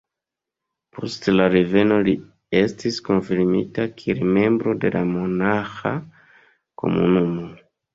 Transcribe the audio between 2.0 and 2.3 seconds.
li